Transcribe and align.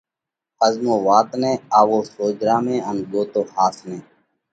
ۿزمو 0.63 0.95
وات 1.07 1.29
نئہ، 1.41 1.51
آوو 1.79 1.99
سوجھرا 2.13 2.57
۾ 2.65 2.75
ان 2.87 2.97
ڳوتو 3.11 3.41
ۿاس 3.53 3.75
نئہ! 3.87 3.99